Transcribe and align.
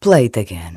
Play 0.00 0.26
it 0.26 0.38
again. 0.38 0.76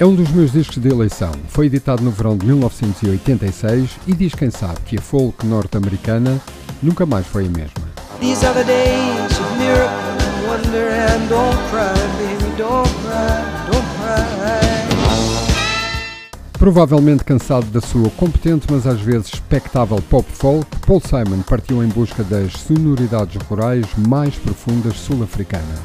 É 0.00 0.04
um 0.04 0.12
dos 0.12 0.28
meus 0.30 0.50
discos 0.50 0.78
de 0.78 0.88
eleição. 0.88 1.30
Foi 1.48 1.66
editado 1.66 2.02
no 2.02 2.10
verão 2.10 2.36
de 2.36 2.44
1986 2.46 3.90
e 4.08 4.12
diz 4.12 4.34
quem 4.34 4.50
sabe 4.50 4.80
que 4.84 4.98
a 4.98 5.00
folk 5.00 5.46
norte-americana 5.46 6.40
nunca 6.82 7.06
mais 7.06 7.28
foi 7.28 7.46
a 7.46 7.48
mesma. 7.48 7.88
These 8.18 8.44
are 8.44 8.54
the 8.54 8.64
days 8.64 9.38
of 9.38 9.56
miracle 9.56 9.88
and 9.88 10.48
wonder 10.48 10.88
and 10.88 11.28
don't 11.28 11.56
cry, 11.70 11.94
baby, 12.18 12.56
don't 12.56 12.88
cry. 13.04 13.47
Provavelmente 16.68 17.24
cansado 17.24 17.64
da 17.68 17.80
sua 17.80 18.10
competente, 18.10 18.66
mas 18.70 18.86
às 18.86 19.00
vezes 19.00 19.28
expectável 19.28 20.02
pop 20.10 20.30
folk, 20.30 20.66
Paul 20.86 21.00
Simon 21.00 21.40
partiu 21.40 21.82
em 21.82 21.88
busca 21.88 22.22
das 22.22 22.52
sonoridades 22.52 23.40
rurais 23.48 23.86
mais 23.96 24.34
profundas 24.34 24.94
sul-africanas. 24.98 25.80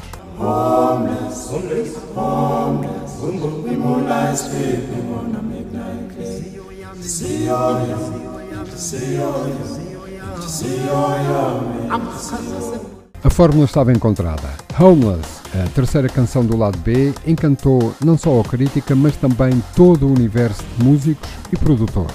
A 13.24 13.30
fórmula 13.30 13.64
estava 13.64 13.90
encontrada. 13.90 14.50
Homeless, 14.78 15.40
a 15.54 15.66
terceira 15.70 16.10
canção 16.10 16.44
do 16.44 16.58
lado 16.58 16.76
B, 16.80 17.14
encantou 17.26 17.94
não 18.04 18.18
só 18.18 18.38
a 18.38 18.44
crítica, 18.44 18.94
mas 18.94 19.16
também 19.16 19.62
todo 19.74 20.06
o 20.06 20.12
universo 20.12 20.62
de 20.76 20.84
músicos 20.84 21.30
e 21.50 21.56
produtores. 21.56 22.14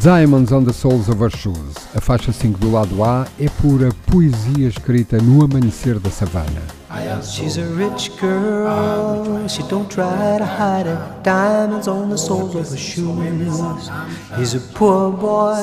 Diamonds 0.00 0.50
on 0.50 0.64
the 0.64 0.72
Soles 0.72 1.08
of 1.08 1.22
Our 1.22 1.30
Shoes, 1.30 1.74
a 1.94 2.00
faixa 2.00 2.32
5 2.32 2.58
do 2.58 2.72
lado 2.72 3.04
A, 3.04 3.28
é 3.38 3.48
pura 3.48 3.90
poesia 4.10 4.66
escrita 4.66 5.18
no 5.18 5.44
amanhecer 5.44 6.00
da 6.00 6.10
savana. 6.10 6.62
She's 7.22 7.58
a 7.58 7.64
rich 7.76 8.10
girl, 8.20 9.46
she 9.48 9.62
don't 9.64 9.88
try 9.88 10.38
to 10.38 10.44
hide 10.44 10.88
it. 10.88 10.98
Diamonds 11.22 11.86
on 11.86 12.08
the 12.08 12.16
soles 12.16 12.54
of 12.54 12.70
her 12.70 12.76
shoes. 12.76 13.90
He's 14.36 14.54
a 14.54 14.60
poor 14.74 15.12
boy, 15.12 15.56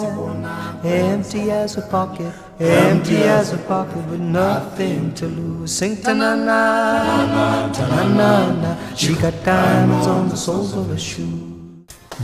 empty 0.83 1.51
as 1.51 1.77
a 1.77 1.81
pocket, 1.81 2.31
empty 2.61 3.23
as 3.23 3.53
a 3.53 3.57
pocket 3.57 3.97
with 4.09 4.19
nothing 4.19 5.11
to 5.13 5.25
lose. 5.25 5.71
Sing 5.71 5.95
ta 5.95 6.13
na 6.13 6.35
na, 6.35 7.69
ta 7.73 7.87
na 7.87 8.03
na 8.03 8.51
na. 8.53 8.95
She 8.95 9.13
got 9.15 9.33
diamonds 9.43 10.07
on 10.07 10.29
the 10.29 10.37
soles 10.37 10.73
of 10.75 10.89
her 10.89 10.99
shoes. 10.99 11.51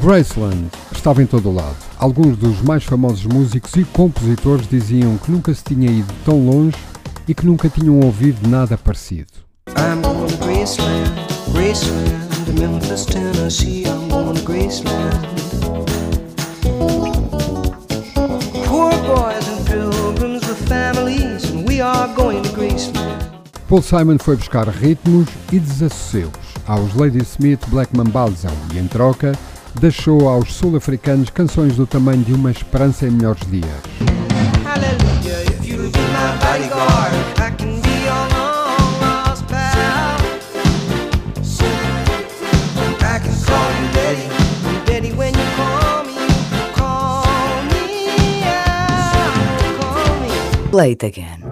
Graceland 0.01 0.69
estava 0.91 1.23
em 1.23 1.25
todo 1.25 1.49
o 1.49 1.53
lado. 1.53 1.75
Alguns 1.97 2.37
dos 2.37 2.61
mais 2.61 2.83
famosos 2.83 3.25
músicos 3.25 3.73
e 3.75 3.83
compositores 3.83 4.67
diziam 4.67 5.17
que 5.17 5.31
nunca 5.31 5.53
se 5.53 5.63
tinha 5.63 5.89
ido 5.89 6.13
tão 6.23 6.45
longe 6.45 6.77
e 7.27 7.33
que 7.33 7.45
nunca 7.45 7.67
tinham 7.67 7.99
ouvido 7.99 8.47
nada 8.47 8.77
parecido. 8.77 9.33
I'm 9.69 10.01
going 10.01 10.27
to 10.27 10.37
Graceland, 11.51 12.59
Memphis, 12.59 13.05
Tennessee. 13.05 13.85
I'm 13.85 14.07
going 14.07 14.35
to 14.35 14.41
Graceland. 14.43 15.27
Poor 18.65 18.91
boys 19.07 19.36
Paul 23.67 23.81
Simon 23.81 24.17
foi 24.19 24.35
buscar 24.35 24.67
ritmos 24.69 25.27
e 25.51 25.59
desassosseus 25.59 26.31
aos 26.65 26.93
Lady 26.95 27.19
Smith 27.19 27.59
Black 27.67 27.95
Mambazo 27.95 28.47
e, 28.73 28.77
em 28.77 28.87
troca, 28.87 29.33
deixou 29.79 30.29
aos 30.29 30.53
sul-africanos 30.53 31.29
canções 31.29 31.75
do 31.75 31.85
tamanho 31.85 32.23
de 32.23 32.33
uma 32.33 32.51
esperança 32.51 33.07
em 33.07 33.11
melhores 33.11 33.45
dias. 33.49 33.67
It 50.87 51.03
again. 51.03 51.46